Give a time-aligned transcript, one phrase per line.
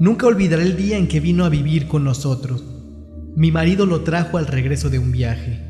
[0.00, 2.64] Nunca olvidaré el día en que vino a vivir con nosotros.
[3.36, 5.60] Mi marido lo trajo al regreso de un viaje.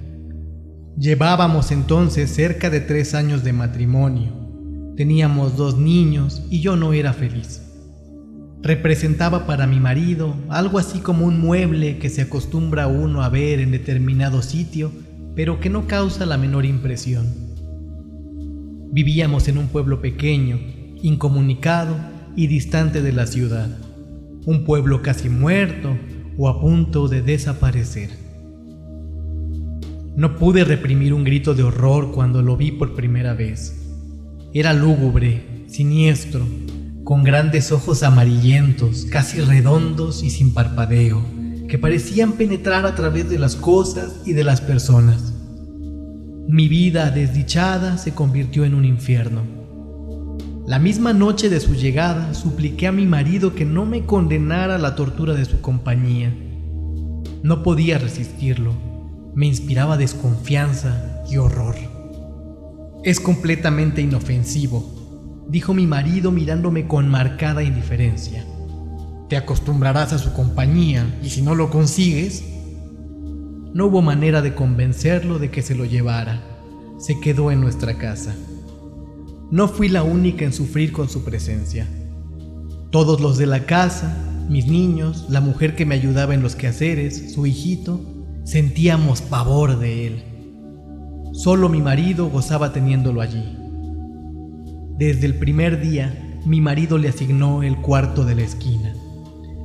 [0.97, 4.33] Llevábamos entonces cerca de tres años de matrimonio.
[4.97, 7.64] Teníamos dos niños y yo no era feliz.
[8.65, 13.61] Representaba para mi marido algo así como un mueble que se acostumbra uno a ver
[13.61, 14.91] en determinado sitio,
[15.37, 17.27] pero que no causa la menor impresión.
[18.91, 20.59] Vivíamos en un pueblo pequeño,
[21.03, 21.95] incomunicado
[22.37, 23.69] y distante de la ciudad,
[24.47, 25.99] un pueblo casi muerto
[26.39, 28.09] o a punto de desaparecer.
[30.17, 33.93] No pude reprimir un grito de horror cuando lo vi por primera vez.
[34.55, 36.47] Era lúgubre, siniestro,
[37.05, 41.23] con grandes ojos amarillentos, casi redondos y sin parpadeo,
[41.69, 45.35] que parecían penetrar a través de las cosas y de las personas.
[46.49, 49.43] Mi vida desdichada se convirtió en un infierno.
[50.67, 54.79] La misma noche de su llegada supliqué a mi marido que no me condenara a
[54.79, 56.35] la tortura de su compañía.
[57.43, 58.73] No podía resistirlo.
[59.35, 61.75] Me inspiraba desconfianza y horror.
[63.03, 65.04] Es completamente inofensivo,
[65.49, 68.45] dijo mi marido mirándome con marcada indiferencia.
[69.29, 72.45] Te acostumbrarás a su compañía y si no lo consigues...
[73.75, 76.41] No hubo manera de convencerlo de que se lo llevara.
[76.99, 78.33] Se quedó en nuestra casa.
[79.51, 81.89] No fui la única en sufrir con su presencia.
[82.91, 84.17] Todos los de la casa,
[84.49, 88.01] mis niños, la mujer que me ayudaba en los quehaceres, su hijito,
[88.45, 90.25] sentíamos pavor de él.
[91.33, 93.64] Solo mi marido gozaba teniéndolo allí.
[94.97, 98.95] Desde el primer día, mi marido le asignó el cuarto de la esquina.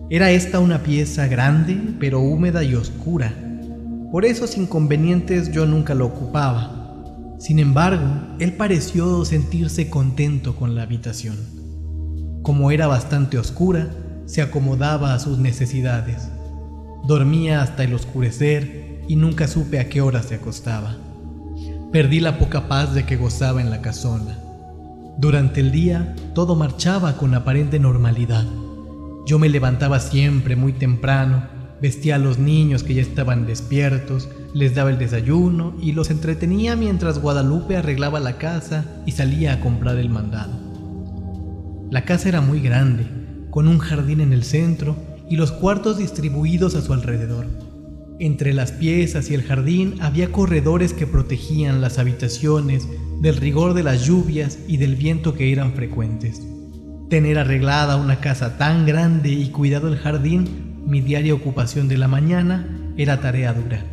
[0.10, 3.32] Era esta una pieza grande, pero húmeda y oscura.
[4.12, 7.06] Por esos inconvenientes yo nunca lo ocupaba.
[7.38, 8.06] Sin embargo,
[8.40, 11.38] él pareció sentirse contento con la habitación.
[12.42, 13.92] Como era bastante oscura,
[14.26, 16.28] se acomodaba a sus necesidades.
[17.08, 20.98] Dormía hasta el oscurecer y nunca supe a qué hora se acostaba.
[21.92, 24.48] Perdí la poca paz de que gozaba en la casona.
[25.20, 28.46] Durante el día todo marchaba con aparente normalidad.
[29.26, 31.44] Yo me levantaba siempre muy temprano,
[31.82, 36.78] vestía a los niños que ya estaban despiertos, les daba el desayuno y los entretenía
[36.78, 40.54] mientras Guadalupe arreglaba la casa y salía a comprar el mandado.
[41.92, 43.06] La casa era muy grande,
[43.50, 44.96] con un jardín en el centro
[45.30, 47.46] y los cuartos distribuidos a su alrededor.
[48.22, 52.86] Entre las piezas y el jardín había corredores que protegían las habitaciones
[53.22, 56.46] del rigor de las lluvias y del viento que eran frecuentes.
[57.10, 62.10] Tener arreglada una casa tan grande y cuidado el jardín, mi diaria ocupación de la
[62.10, 63.86] mañana, era tarea dura.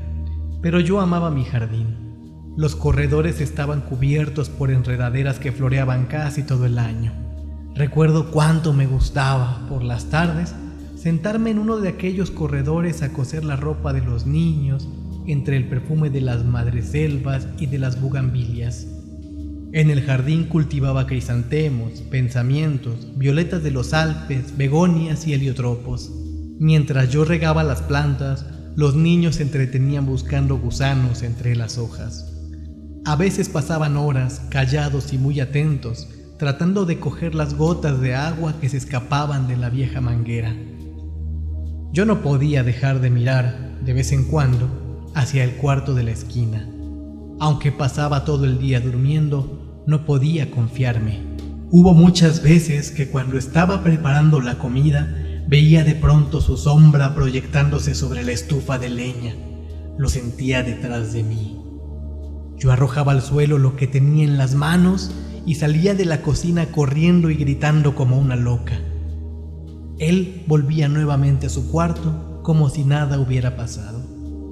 [0.60, 2.52] Pero yo amaba mi jardín.
[2.56, 7.12] Los corredores estaban cubiertos por enredaderas que floreaban casi todo el año.
[7.76, 10.52] Recuerdo cuánto me gustaba, por las tardes,
[11.06, 14.88] sentarme en uno de aquellos corredores a coser la ropa de los niños
[15.28, 18.88] entre el perfume de las madreselvas y de las bugambilias.
[19.70, 26.10] En el jardín cultivaba crisantemos, pensamientos, violetas de los Alpes, begonias y heliotropos.
[26.58, 32.34] Mientras yo regaba las plantas, los niños se entretenían buscando gusanos entre las hojas.
[33.04, 38.54] A veces pasaban horas, callados y muy atentos, tratando de coger las gotas de agua
[38.60, 40.52] que se escapaban de la vieja manguera.
[41.96, 46.10] Yo no podía dejar de mirar, de vez en cuando, hacia el cuarto de la
[46.10, 46.68] esquina.
[47.40, 51.22] Aunque pasaba todo el día durmiendo, no podía confiarme.
[51.70, 55.08] Hubo muchas veces que cuando estaba preparando la comida,
[55.48, 59.34] veía de pronto su sombra proyectándose sobre la estufa de leña.
[59.96, 61.58] Lo sentía detrás de mí.
[62.58, 65.12] Yo arrojaba al suelo lo que tenía en las manos
[65.46, 68.78] y salía de la cocina corriendo y gritando como una loca.
[69.98, 74.00] Él volvía nuevamente a su cuarto como si nada hubiera pasado.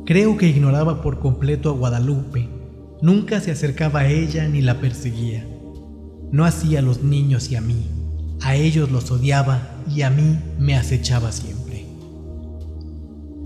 [0.06, 2.49] Creo que ignoraba por completo a Guadalupe.
[3.02, 5.46] Nunca se acercaba a ella ni la perseguía.
[6.32, 7.87] No hacía a los niños y a mí.
[8.41, 11.87] A ellos los odiaba y a mí me acechaba siempre.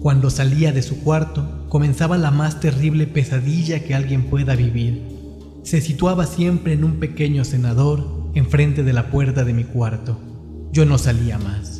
[0.00, 5.02] Cuando salía de su cuarto, comenzaba la más terrible pesadilla que alguien pueda vivir.
[5.64, 10.18] Se situaba siempre en un pequeño cenador enfrente de la puerta de mi cuarto.
[10.72, 11.77] Yo no salía más.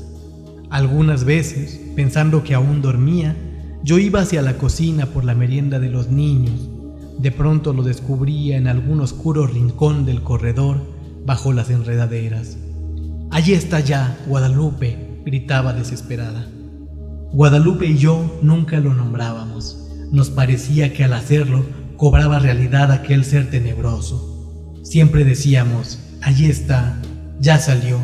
[0.71, 3.37] Algunas veces, pensando que aún dormía,
[3.83, 6.69] yo iba hacia la cocina por la merienda de los niños.
[7.19, 10.79] De pronto lo descubría en algún oscuro rincón del corredor,
[11.25, 12.59] bajo las enredaderas.
[13.31, 16.47] Allí está ya, Guadalupe, gritaba desesperada.
[17.33, 19.85] Guadalupe y yo nunca lo nombrábamos.
[20.11, 21.67] nos parecía que al hacerlo
[21.99, 24.75] cobraba realidad aquel ser tenebroso.
[24.83, 26.99] Siempre decíamos, allí está,
[27.41, 27.99] ya salió,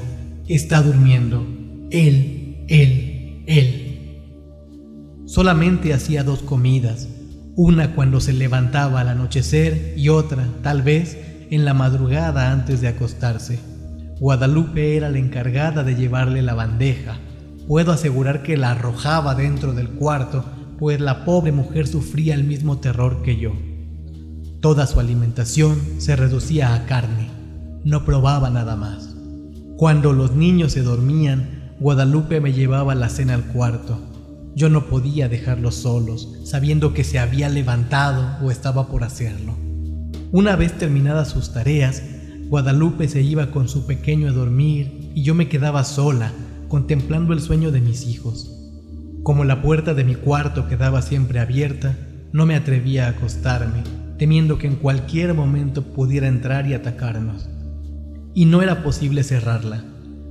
[0.47, 1.47] está durmiendo,
[1.91, 4.21] él, él, él.
[5.27, 7.09] Solamente hacía dos comidas,
[7.57, 11.19] una cuando se levantaba al anochecer y otra, tal vez,
[11.51, 13.59] en la madrugada antes de acostarse.
[14.19, 17.19] Guadalupe era la encargada de llevarle la bandeja.
[17.67, 20.45] Puedo asegurar que la arrojaba dentro del cuarto,
[20.79, 23.53] pues la pobre mujer sufría el mismo terror que yo.
[24.61, 27.29] Toda su alimentación se reducía a carne,
[27.85, 29.15] no probaba nada más.
[29.77, 33.99] Cuando los niños se dormían, Guadalupe me llevaba la cena al cuarto.
[34.55, 39.57] Yo no podía dejarlos solos, sabiendo que se había levantado o estaba por hacerlo.
[40.31, 42.03] Una vez terminadas sus tareas,
[42.49, 46.33] Guadalupe se iba con su pequeño a dormir y yo me quedaba sola,
[46.69, 48.53] contemplando el sueño de mis hijos.
[49.25, 51.97] Como la puerta de mi cuarto quedaba siempre abierta,
[52.33, 53.83] no me atrevía a acostarme,
[54.17, 57.49] temiendo que en cualquier momento pudiera entrar y atacarnos.
[58.33, 59.85] Y no era posible cerrarla.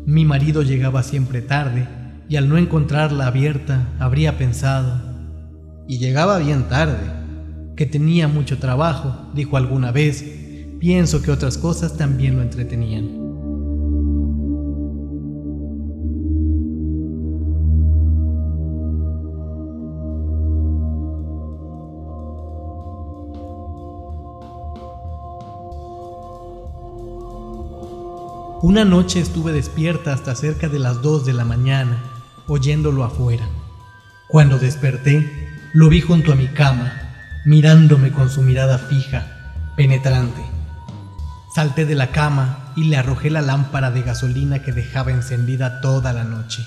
[0.05, 1.87] Mi marido llegaba siempre tarde
[2.29, 5.01] y al no encontrarla abierta habría pensado,
[5.87, 7.11] y llegaba bien tarde,
[7.75, 10.23] que tenía mucho trabajo, dijo alguna vez,
[10.79, 13.32] Pienso que otras cosas también lo entretenían.
[28.63, 32.01] Una noche estuve despierta hasta cerca de las 2 de la mañana,
[32.47, 33.45] oyéndolo afuera.
[34.29, 36.93] Cuando desperté, lo vi junto a mi cama,
[37.43, 40.41] mirándome con su mirada fija, penetrante.
[41.53, 46.13] Salté de la cama y le arrojé la lámpara de gasolina que dejaba encendida toda
[46.13, 46.65] la noche.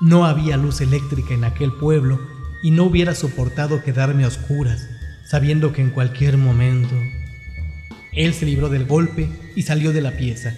[0.00, 2.20] No había luz eléctrica en aquel pueblo
[2.62, 4.86] y no hubiera soportado quedarme a oscuras,
[5.28, 6.94] sabiendo que en cualquier momento...
[8.12, 10.54] Él se libró del golpe y salió de la pieza.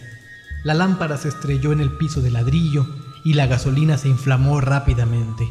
[0.63, 2.87] La lámpara se estrelló en el piso de ladrillo
[3.25, 5.51] y la gasolina se inflamó rápidamente.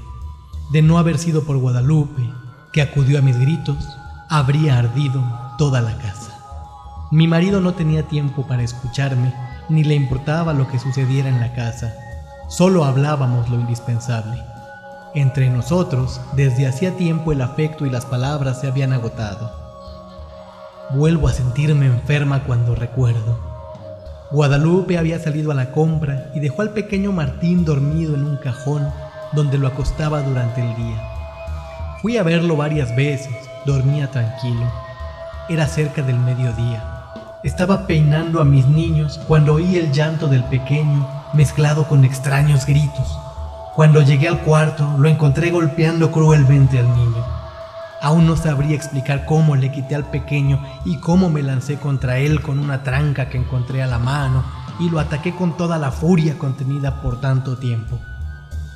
[0.72, 2.30] De no haber sido por Guadalupe,
[2.72, 3.78] que acudió a mis gritos,
[4.30, 5.24] habría ardido
[5.58, 6.38] toda la casa.
[7.12, 9.34] Mi marido no tenía tiempo para escucharme,
[9.68, 11.92] ni le importaba lo que sucediera en la casa.
[12.48, 14.44] Solo hablábamos lo indispensable.
[15.16, 19.52] Entre nosotros, desde hacía tiempo el afecto y las palabras se habían agotado.
[20.92, 23.59] Vuelvo a sentirme enferma cuando recuerdo.
[24.31, 28.88] Guadalupe había salido a la compra y dejó al pequeño Martín dormido en un cajón
[29.31, 31.04] donde lo acostaba durante el día.
[32.00, 33.34] Fui a verlo varias veces,
[33.66, 34.72] dormía tranquilo.
[35.50, 36.84] Era cerca del mediodía.
[37.44, 43.18] Estaba peinando a mis niños cuando oí el llanto del pequeño mezclado con extraños gritos.
[43.76, 47.39] Cuando llegué al cuarto lo encontré golpeando cruelmente al niño.
[48.01, 52.42] Aún no sabría explicar cómo le quité al pequeño y cómo me lancé contra él
[52.42, 54.44] con una tranca que encontré a la mano
[54.80, 58.00] y lo ataqué con toda la furia contenida por tanto tiempo.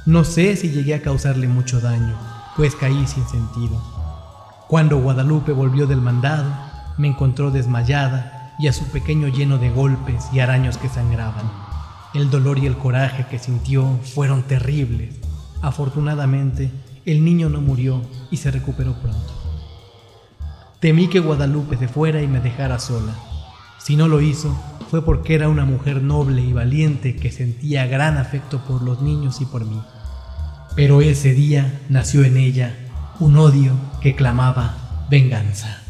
[0.05, 2.15] No sé si llegué a causarle mucho daño,
[2.57, 3.81] pues caí sin sentido.
[4.67, 6.51] Cuando Guadalupe volvió del mandado,
[6.97, 11.49] me encontró desmayada y a su pequeño lleno de golpes y araños que sangraban.
[12.13, 15.15] El dolor y el coraje que sintió fueron terribles.
[15.61, 16.71] Afortunadamente,
[17.05, 18.01] el niño no murió
[18.31, 19.33] y se recuperó pronto.
[20.79, 23.15] Temí que Guadalupe se fuera y me dejara sola.
[23.79, 24.57] Si no lo hizo,
[24.89, 29.41] fue porque era una mujer noble y valiente que sentía gran afecto por los niños
[29.41, 29.81] y por mí.
[30.75, 32.75] Pero ese día nació en ella
[33.19, 35.82] un odio que clamaba venganza.